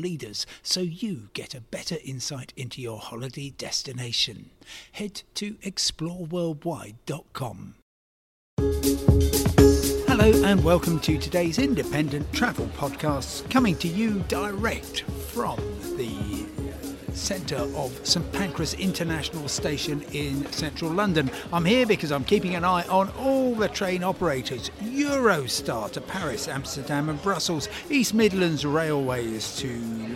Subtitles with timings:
[0.00, 4.50] leaders so you get a better insight into your holiday destination.
[4.92, 7.74] Head to exploreworldwide.com.
[10.08, 15.56] Hello and welcome to today's independent travel podcasts coming to you direct from
[15.96, 16.59] the
[17.14, 21.30] centre of St Pancras International Station in central London.
[21.52, 26.48] I'm here because I'm keeping an eye on all the train operators Eurostar to Paris,
[26.48, 29.68] Amsterdam, and Brussels, East Midlands Railways to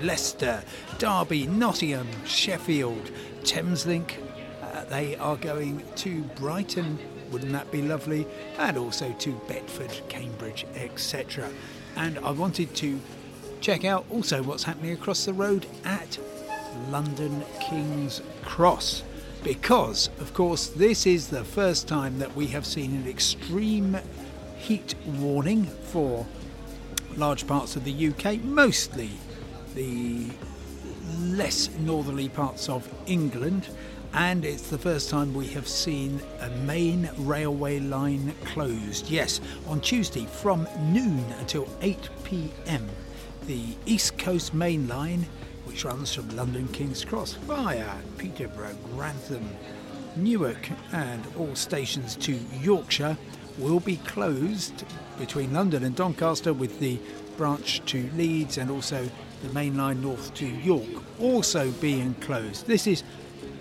[0.02, 0.62] Leicester,
[0.98, 3.10] Derby, Nottingham, Sheffield,
[3.42, 4.14] Thameslink.
[4.62, 6.98] Uh, they are going to Brighton.
[7.30, 8.26] Wouldn't that be lovely?
[8.58, 11.50] And also to Bedford, Cambridge, etc.
[11.96, 13.00] And I wanted to
[13.60, 16.18] check out also what's happening across the road at
[16.90, 19.02] London King's Cross.
[19.42, 23.98] Because, of course, this is the first time that we have seen an extreme
[24.56, 26.26] heat warning for
[27.16, 29.10] large parts of the UK, mostly
[29.74, 30.26] the
[31.20, 33.68] less northerly parts of England.
[34.14, 39.10] And it's the first time we have seen a main railway line closed.
[39.10, 42.88] Yes, on Tuesday from noon until 8 pm,
[43.46, 45.26] the East Coast Main Line
[45.64, 49.48] which runs from London King's Cross via Peterborough, Grantham,
[50.16, 53.16] Newark, and all stations to Yorkshire
[53.58, 54.84] will be closed
[55.18, 56.98] between London and Doncaster with the
[57.36, 59.08] branch to Leeds and also
[59.42, 60.88] the main line north to York
[61.20, 62.66] also being closed.
[62.66, 63.02] This is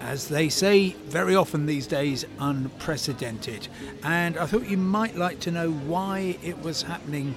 [0.03, 3.67] as they say very often these days, unprecedented.
[4.03, 7.35] And I thought you might like to know why it was happening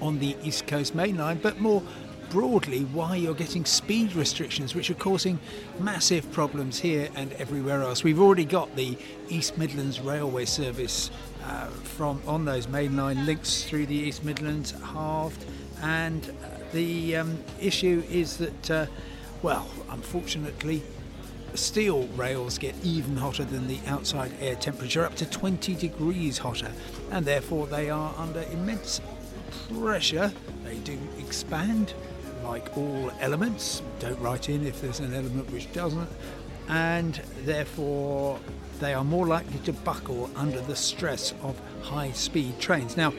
[0.00, 1.82] on the East Coast Main Line, but more
[2.30, 5.38] broadly why you're getting speed restrictions, which are causing
[5.80, 8.04] massive problems here and everywhere else.
[8.04, 8.96] We've already got the
[9.28, 11.10] East Midlands Railway service
[11.44, 15.44] uh, from on those mainline links through the East Midlands halved,
[15.82, 16.32] and
[16.72, 18.86] the um, issue is that, uh,
[19.42, 20.82] well, unfortunately.
[21.54, 26.70] Steel rails get even hotter than the outside air temperature, up to 20 degrees hotter,
[27.10, 29.00] and therefore they are under immense
[29.68, 30.32] pressure.
[30.64, 31.92] They do expand
[32.50, 33.80] like all elements.
[34.00, 36.08] Don't write in if there's an element which doesn't,
[36.68, 38.40] and therefore
[38.80, 42.96] they are more likely to buckle under the stress of high speed trains.
[42.96, 43.12] Now,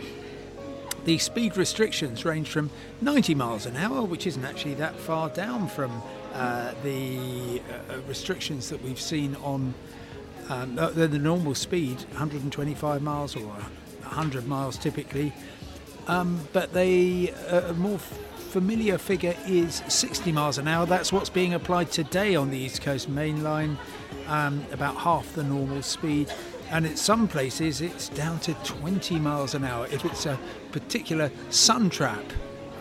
[1.05, 5.69] the speed restrictions range from 90 miles an hour, which isn't actually that far down
[5.69, 6.03] from
[6.33, 9.73] uh, the uh, restrictions that we've seen on
[10.49, 15.31] um, the, the, normal speed, 125 miles or 100 miles typically.
[16.07, 17.99] Um, but they uh, are more
[18.51, 20.85] familiar figure is 60 miles an hour.
[20.85, 23.77] That's what's being applied today on the East Coast Main Line,
[24.27, 26.29] um, about half the normal speed.
[26.69, 30.37] And at some places, it's down to 20 miles an hour if it's a
[30.73, 32.25] particular sun trap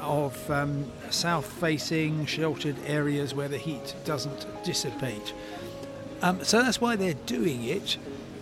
[0.01, 5.33] of um, south facing sheltered areas where the heat doesn't dissipate.
[6.21, 7.97] Um, so that's why they're doing it.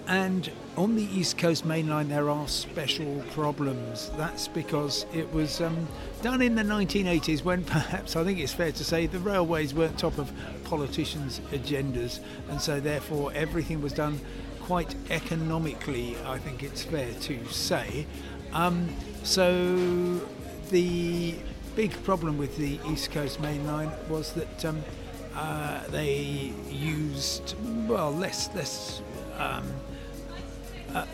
[0.08, 4.10] And on the East Coast Main Line, there are special problems.
[4.16, 5.86] That's because it was um,
[6.22, 9.98] done in the 1980s when perhaps, I think it's fair to say, the railways weren't
[9.98, 10.32] top of
[10.64, 14.18] politicians' agendas, and so therefore everything was done
[14.62, 18.06] quite economically, I think it's fair to say.
[18.54, 18.88] Um,
[19.24, 20.20] so
[20.70, 21.34] the
[21.76, 24.82] big problem with the East Coast Main Line was that um,
[25.34, 29.02] uh, they used, well, less, less.
[30.94, 31.06] Uh,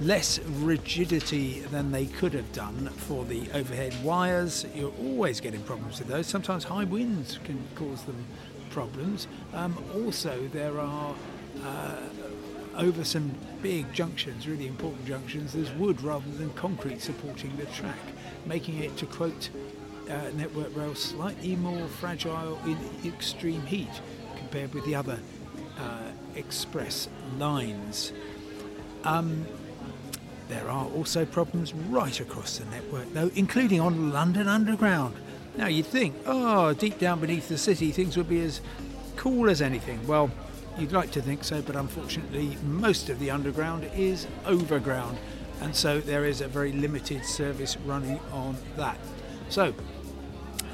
[0.00, 4.64] less rigidity than they could have done for the overhead wires.
[4.74, 6.26] You're always getting problems with those.
[6.26, 8.24] Sometimes high winds can cause them
[8.70, 9.26] problems.
[9.52, 11.14] Um, also, there are
[11.64, 11.96] uh,
[12.76, 17.98] over some big junctions, really important junctions, there's wood rather than concrete supporting the track,
[18.46, 19.50] making it, to quote
[20.08, 24.00] uh, Network Rail, slightly more fragile in extreme heat
[24.36, 25.18] compared with the other
[25.78, 28.12] uh, express lines.
[29.08, 29.46] Um,
[30.48, 35.16] there are also problems right across the network, though, including on London Underground.
[35.56, 38.60] Now, you'd think, oh, deep down beneath the city, things would be as
[39.16, 40.06] cool as anything.
[40.06, 40.30] Well,
[40.78, 45.16] you'd like to think so, but unfortunately, most of the Underground is overground,
[45.62, 48.98] and so there is a very limited service running on that.
[49.48, 49.72] So,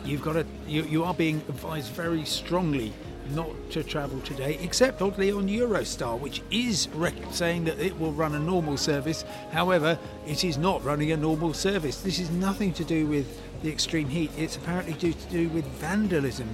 [0.04, 2.92] you've got to, you, you are being advised very strongly
[3.30, 6.88] not to travel today, except oddly on Eurostar, which is
[7.30, 9.24] saying that it will run a normal service.
[9.50, 12.00] However, it is not running a normal service.
[12.00, 13.26] This is nothing to do with
[13.62, 14.30] the extreme heat.
[14.36, 16.48] It's apparently due to do with vandalism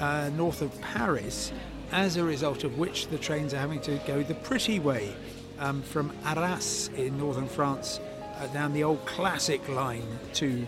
[0.00, 1.52] uh, north of Paris,
[1.92, 5.14] as a result of which the trains are having to go the pretty way
[5.58, 8.00] um, from Arras in northern France
[8.38, 10.66] uh, down the old classic line to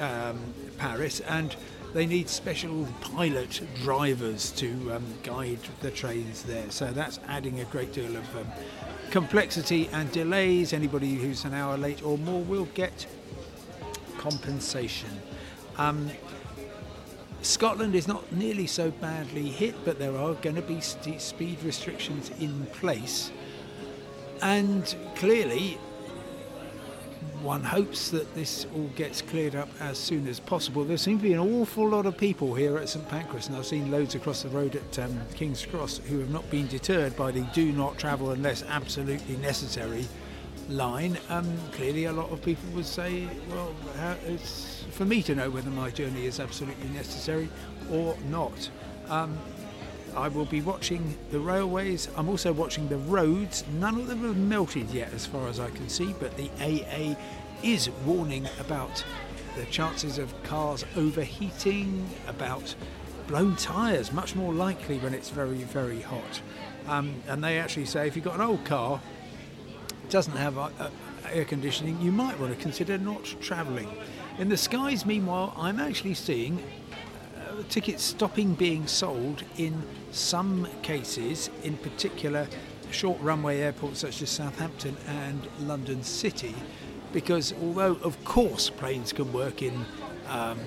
[0.00, 0.38] um,
[0.78, 1.56] Paris, and
[1.94, 6.68] they need special pilot drivers to um, guide the trains there.
[6.70, 8.46] So that's adding a great deal of um,
[9.10, 10.72] complexity and delays.
[10.72, 13.06] Anybody who's an hour late or more will get
[14.18, 15.08] compensation.
[15.78, 16.10] Um,
[17.42, 21.62] Scotland is not nearly so badly hit, but there are going to be st- speed
[21.62, 23.30] restrictions in place.
[24.42, 25.78] And clearly,
[27.42, 30.84] one hopes that this all gets cleared up as soon as possible.
[30.84, 33.66] There seem to be an awful lot of people here at St Pancras, and I've
[33.66, 37.30] seen loads across the road at um, King's Cross who have not been deterred by
[37.30, 40.06] the do not travel unless absolutely necessary
[40.68, 41.18] line.
[41.28, 43.74] Um, clearly, a lot of people would say, well,
[44.26, 47.48] it's for me to know whether my journey is absolutely necessary
[47.90, 48.70] or not.
[49.08, 49.36] Um,
[50.16, 52.08] I will be watching the railways.
[52.16, 53.64] I'm also watching the roads.
[53.78, 57.16] None of them have melted yet, as far as I can see, but the AA
[57.62, 59.04] is warning about
[59.56, 62.74] the chances of cars overheating, about
[63.26, 66.40] blown tyres, much more likely when it's very, very hot.
[66.86, 69.00] Um, and they actually say if you've got an old car,
[70.10, 70.58] doesn't have
[71.32, 73.90] air conditioning, you might want to consider not travelling.
[74.38, 76.62] In the skies, meanwhile, I'm actually seeing
[77.62, 82.48] tickets stopping being sold in some cases, in particular
[82.90, 86.54] short runway airports such as Southampton and London City,
[87.12, 89.84] because although, of course, planes can work in
[90.28, 90.58] um,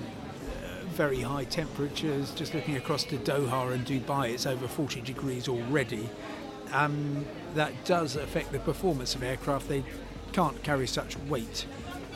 [0.88, 6.08] very high temperatures, just looking across to Doha and Dubai, it's over 40 degrees already.
[6.72, 7.24] Um,
[7.54, 9.68] that does affect the performance of aircraft.
[9.68, 9.84] They
[10.32, 11.66] can't carry such weight,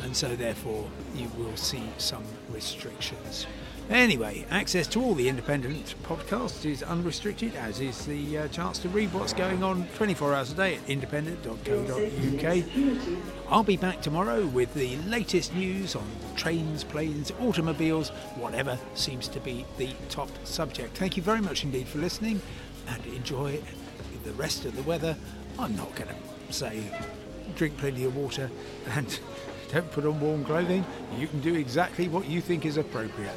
[0.02, 3.46] and so therefore you will see some restrictions.
[3.92, 8.88] Anyway, access to all the independent podcasts is unrestricted, as is the uh, chance to
[8.88, 12.64] read what's going on 24 hours a day at independent.co.uk.
[13.50, 19.40] I'll be back tomorrow with the latest news on trains, planes, automobiles, whatever seems to
[19.40, 20.96] be the top subject.
[20.96, 22.40] Thank you very much indeed for listening
[22.88, 23.60] and enjoy
[24.24, 25.14] the rest of the weather.
[25.58, 26.82] I'm not going to say
[27.56, 28.50] drink plenty of water
[28.92, 29.20] and
[29.70, 30.82] don't put on warm clothing.
[31.18, 33.36] You can do exactly what you think is appropriate.